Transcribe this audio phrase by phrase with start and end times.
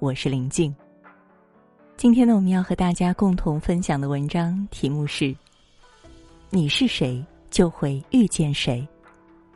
[0.00, 0.74] 我是林静。
[1.98, 5.36] 今天呢，我们要和大家共同分享的文章题目是：
[6.48, 8.88] 你是谁，就会遇见谁。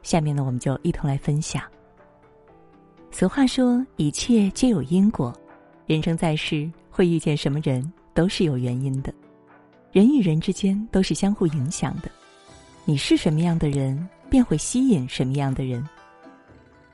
[0.02, 1.62] 下面呢，我们就一同来分享。
[3.10, 5.34] 俗话说，一切皆有因果，
[5.86, 9.10] 人生在世，会遇见什么人都是有原因的。
[9.92, 12.10] 人与人之间都是相互影响的，
[12.84, 15.82] 你是什么样的人，便会吸引什么样的人。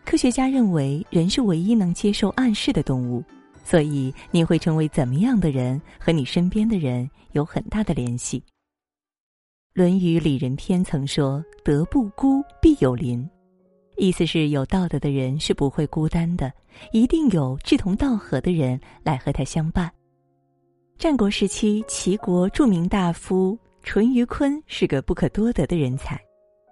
[0.05, 3.25] 科学家认为，人是唯一能接受暗示的动物。
[3.65, 8.41] 所以，你会成为怎么样的人，和你身边的人有很大的联系。
[9.73, 13.29] 《论语·里仁篇》曾说：“德不孤，必有邻。”
[13.97, 16.53] 意思是有道德的人是不会孤单的，
[16.91, 19.91] 一定有志同道合的人来和他相伴。
[20.99, 26.21] 战国时期，齐国著名大夫淳于髡是个不可多得的人才。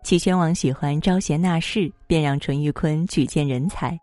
[0.02, 3.98] 齐宣王喜欢招贤纳士，便让淳于髡举荐人才。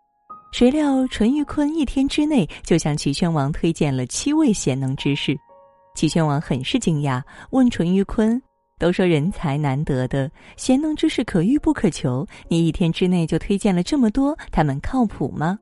[0.52, 5.38] 谁料淳于髡一天之内就向齐宣王推荐了七位贤能之士，
[5.94, 8.40] 齐宣王很是惊讶，问淳于髡
[8.80, 15.58] ：“都说人才难得的，贤能之士可遇不可求，你一天之内就推荐了这么多，他们靠谱吗？”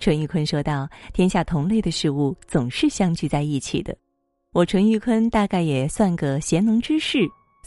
[0.00, 3.96] 淳于髡说道：“天下同类的事物总是相聚在一起的，
[4.52, 7.18] 我淳于髡大概也算个贤能之士，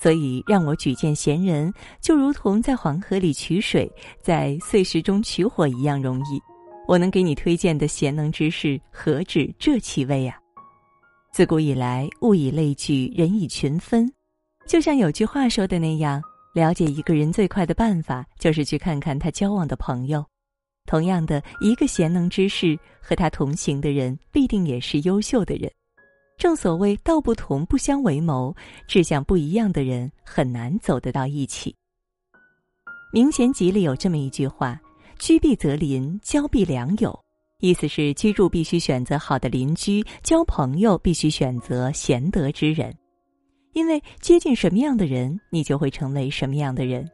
[0.04, 3.90] 所以让我举荐贤人，就如同在黄河里取水，
[4.22, 6.42] 在碎石中取火一样容易。
[6.90, 10.38] 我能给你推荐的贤能之士，何止这七位啊？
[11.32, 14.12] 自古以来，物以类聚，人以群分。
[14.68, 16.22] 就像有句话说的那样，
[16.54, 20.22] 了解一个人最快的办法，就是去看看他交往的朋友。
[20.86, 25.72] 同样的，一个贤能之士和他同行的人，必定也是优秀的人。
[26.38, 28.56] 正所谓道不同不相为谋，
[28.88, 31.72] 志向不一样的人很难走得到一起。
[33.14, 34.80] 《明贤集》里有这么一句话
[35.20, 37.18] ：“居必择邻，交必良友。”
[37.62, 42.94] 意思是居住必须选择好的邻居，交朋友必须选择贤德之人。
[43.74, 47.10] 因为接近什么样的人，你就会成为什么样的人。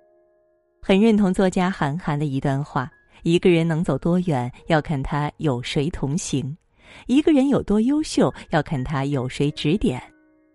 [0.82, 2.90] 很认同作家韩寒的一段话。
[3.24, 6.56] 一个人能走多远，要看他有谁同行；
[7.08, 10.00] 一个人有多优秀，要看他有谁指点；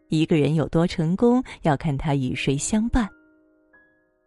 [0.08, 3.08] 一个人有多成功，要看他与谁相伴。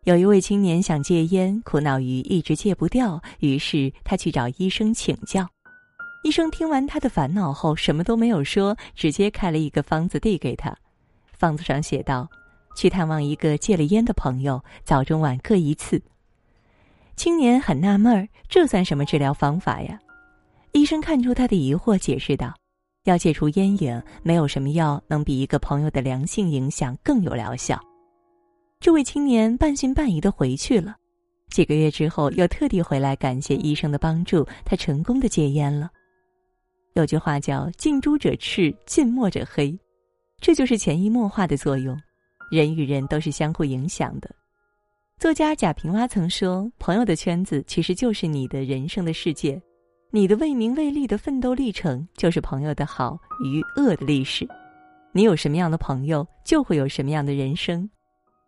[0.04, 5.46] 有一位青年想戒烟，苦恼于一直戒不掉，于是他去找医生请教。
[6.24, 10.76] 医生听完他的烦恼后，什么都没有说，直接开了一个方子递给他。
[11.32, 12.28] 方子上写道
[12.76, 16.02] ：“去探望一个戒了烟的朋友，早中晚各一次。”
[17.16, 20.00] 青年很纳闷儿，这算什么治疗方法呀？
[20.78, 22.54] 医生看出他的疑惑，解释道
[23.06, 27.80] ：“要戒除烟瘾，没有什么药能比一个朋友的良性影响更有疗效。”
[28.80, 30.96] 这位青年半信半疑的回去了。
[31.50, 35.90] 几个月之后，又特地回来感谢医生的帮助，他成功的戒烟了。
[36.94, 39.76] 有句话叫“近朱者赤，近墨者黑”，
[40.40, 41.98] 这就是潜移默化的作用。
[42.52, 44.30] 人与人都是相互影响的。
[45.20, 49.60] 作家贾平凹曾说：“朋友的圈子其实就是你的人生的世界，
[50.12, 54.48] 你的为名为利的奋斗历程就是朋友的好与恶的历史。
[55.12, 57.90] 你有什么样的朋友，就会有什么样的人生。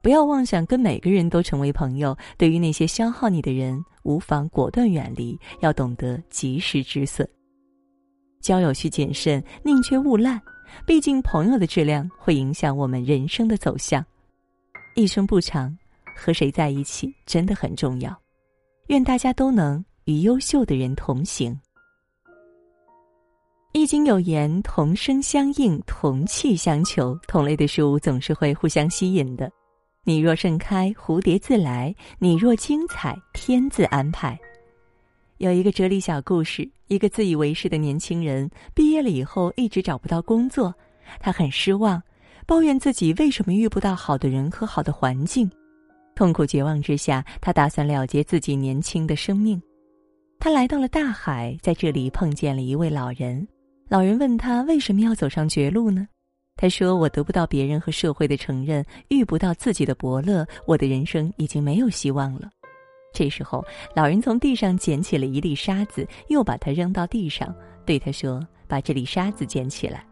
[0.02, 2.18] 不要妄想跟每个人都成为朋友。
[2.38, 7.28] 对于那些消耗你的人，无妨果断远离，要懂得及时止损。
[8.42, 10.42] 交友需谨慎，宁缺毋滥。
[10.86, 14.06] 毕竟朋友的质量会影响我们人生的走向。
[14.96, 15.76] 一生不长。”
[16.22, 18.14] 和谁在一起真的很重要，
[18.88, 21.56] 愿大家都能与优秀的人同行。
[23.74, 29.52] 易经有言：“同声相应，同气相求。”同类的事物总是会互相吸引的。
[30.04, 34.36] 你若盛开，蝴蝶自来；你若精彩，天自安排。
[35.38, 40.74] 有一个哲理小故事：一个自以为是的年轻人毕业了以后一直找不到工作，
[41.20, 42.02] 他很失望，
[42.48, 45.48] 抱怨自己为什么遇不到好的人和好的环境。
[46.16, 49.62] 痛苦绝望之下，他打算了结自己年轻的生命。
[50.42, 53.46] 他来到了大海，在这里碰见了一位老人。
[53.90, 56.08] 老人问他为什么要走上绝路呢？
[56.56, 62.50] 他说：“我得不到别人和社会的承认，遇不到自己的伯乐，我的人生已经没有希望了。”
[63.14, 63.62] 这时候，
[63.94, 67.54] 老人从地上捡起了一粒沙子，又把它扔到地上，
[67.86, 70.06] 对他说：“把这粒沙子捡起来。”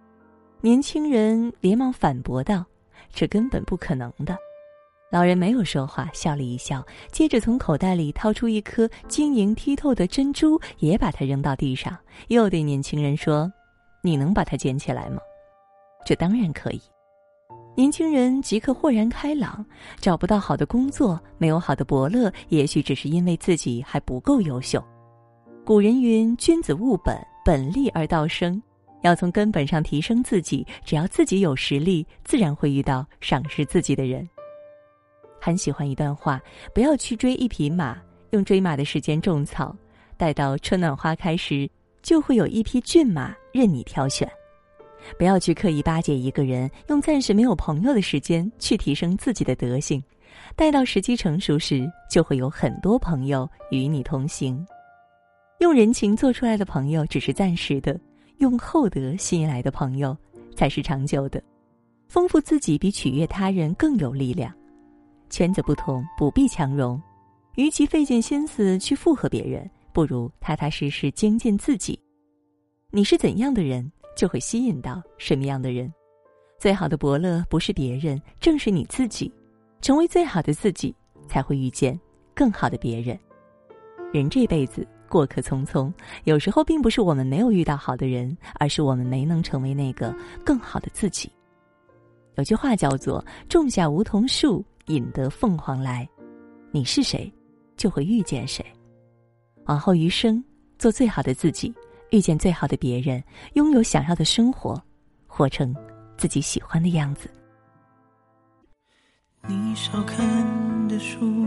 [0.60, 2.66] 年轻人连忙反驳道
[3.14, 4.38] ：“这根本不可能的。”
[5.10, 13.50] 老人没有说话，笑了一笑，接着从口袋里掏出一颗晶莹剔透的珍珠，也把它扔到地上，又对年轻人说
[14.04, 15.22] ：“你能把它捡起来吗
[16.06, 16.82] ？”“这当然可以。”
[17.74, 19.66] 年轻人即刻豁然开朗，
[20.02, 24.84] 找不到好的工作，没有好的伯乐，也许只是因为自己还不够优秀。
[25.64, 27.16] 古人云：“君子务本，
[27.46, 28.62] 本立而道生，
[29.04, 30.68] 要从根本上提升自己。
[30.84, 34.28] 只要自己有实力，自然会遇到赏识自己的人。
[35.48, 36.42] 很喜欢一段话：
[36.74, 37.98] 不要去追一匹马，
[38.32, 39.74] 用追马的时间种草，
[40.18, 41.70] 待到春暖花开时，
[42.02, 44.30] 就会有一匹骏马任你挑选。
[45.18, 50.04] 不要去刻意巴结一个人，用暂时没有朋友的时间去提升自己的德行，
[50.54, 54.68] 待到时机成熟时，就会有很多朋友与你同行。
[55.60, 57.98] 用人情做出来的朋友只是暂时的，
[58.40, 60.14] 用厚德吸引来的朋友
[60.58, 61.42] 才是长久的。
[62.10, 64.54] 丰富自己比取悦他人更有力量。
[65.30, 67.02] 圈子不同，不必强融。
[67.56, 72.00] 与其费尽心思去附和别人，不如踏踏实实精进自己。
[72.92, 73.92] 你是怎样的人？
[74.16, 75.92] 就会吸引到什么样的人？
[76.60, 79.32] 最好的伯乐不是别人，正是你自己。
[79.80, 80.96] 成为最好的自己，
[81.28, 82.00] 才会遇见
[82.34, 83.18] 更好的别人。
[84.12, 85.94] 人这辈子过客匆匆，
[86.24, 91.32] 有时候并不是我们没有遇到好的人，而是我们没能成为那个更好的自己。
[92.38, 96.08] 有句话叫做“种下梧桐树，引得凤凰来”。
[96.72, 97.32] 你是谁，
[97.78, 98.66] 就会遇见谁。
[99.66, 100.44] 往后余生，
[100.78, 101.74] 做最好的自己。
[102.12, 103.22] 遇见最好的别人，
[103.56, 104.82] 拥有想要的生活，
[105.28, 105.76] 活成
[106.18, 107.30] 自己喜欢的样子。
[109.46, 111.46] 你少看的书，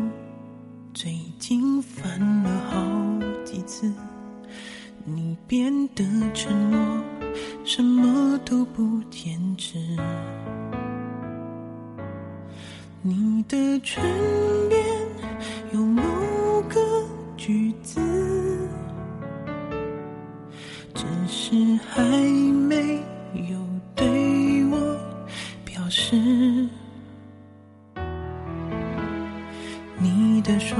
[0.92, 3.90] 最近翻了好几次。
[5.02, 6.04] 你变得
[6.34, 7.02] 沉默，
[7.64, 9.78] 什么都不坚持。
[13.02, 14.04] 你的唇
[14.68, 14.84] 边
[15.72, 16.02] 有某
[16.68, 16.78] 个
[17.34, 17.98] 句子。
[20.92, 21.54] 只是
[21.88, 22.02] 还
[22.68, 23.02] 没
[23.48, 23.58] 有
[23.94, 24.06] 对
[24.66, 24.98] 我
[25.64, 26.14] 表示，
[29.98, 30.78] 你的双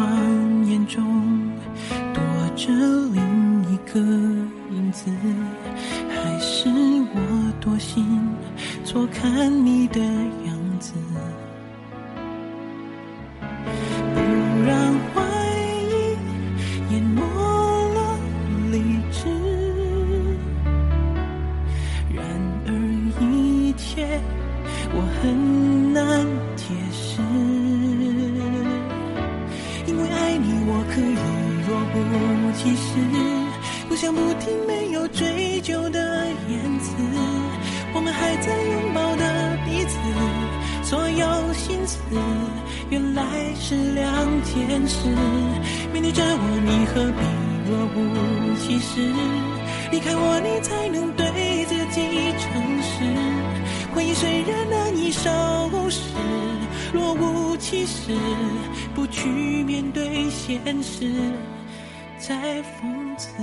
[0.66, 1.50] 眼中
[2.12, 2.22] 躲
[2.54, 3.98] 着另一个
[4.74, 5.10] 影子，
[6.10, 8.04] 还是我多心
[8.84, 10.00] 错看你的
[23.80, 24.20] 切
[24.92, 27.22] 我很难解释
[29.86, 31.16] 因为爱你我可以
[31.66, 31.98] 若无
[32.52, 32.88] 其事
[33.88, 36.94] 不想不听没有追究的言辞。
[37.92, 39.98] 我们还在拥抱的彼此。
[40.84, 41.98] 所有心思
[42.88, 43.22] 原来
[43.58, 44.06] 是两
[44.42, 45.08] 件事。
[45.92, 47.20] 面对着我你何必
[47.68, 47.98] 若无
[48.56, 49.00] 其事？
[49.90, 51.09] 离开我你才能
[54.00, 55.28] 回忆虽然难以收
[55.90, 56.00] 拾，
[56.90, 58.16] 若无其事，
[58.94, 59.28] 不去
[59.62, 61.12] 面对现实，
[62.18, 63.36] 在讽刺。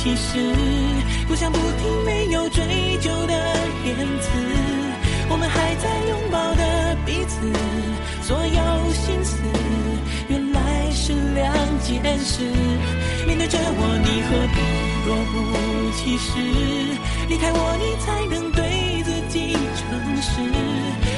[0.00, 0.38] 其实，
[1.26, 3.34] 不想不听没有追究的
[3.84, 4.30] 言辞。
[5.28, 7.52] 我们还在拥抱的彼此，
[8.22, 9.36] 所有心思
[10.28, 11.52] 原来是两
[11.82, 12.44] 件事。
[13.26, 14.56] 面对着我，你何必
[15.04, 15.36] 若无
[15.98, 16.30] 其事？
[17.28, 19.82] 离开我，你才能对自己诚
[20.22, 20.40] 实。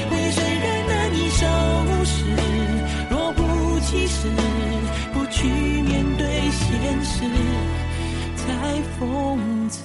[0.09, 1.45] 回忆虽然难以收
[2.03, 2.25] 拾，
[3.11, 4.27] 若无其事，
[5.13, 6.67] 不去面对现
[7.05, 7.23] 实，
[9.71, 9.79] 自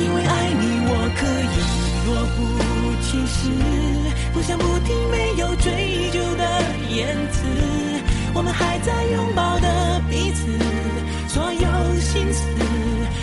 [0.00, 1.56] 因为爱你我可以
[2.04, 2.42] 若无
[3.02, 3.38] 其事
[4.32, 6.42] 不想不听没有追究的
[6.92, 7.93] 言辞。
[8.36, 10.46] 我们还在拥抱的彼此，
[11.28, 12.44] 所有心思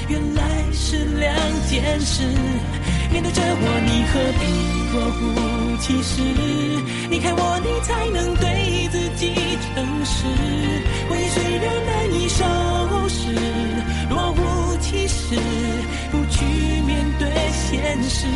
[0.07, 0.41] 原来
[0.71, 1.35] 是两
[1.67, 2.23] 件事。
[3.11, 4.41] 面对着我，你何必
[4.89, 6.23] 若无其事？
[7.09, 9.35] 离开我，你才能对自己
[9.75, 10.25] 诚实。
[11.09, 12.39] 回忆虽然难以收
[13.09, 13.35] 拾，
[14.09, 15.35] 若无其事，
[16.09, 16.45] 不去
[16.87, 18.27] 面对现实。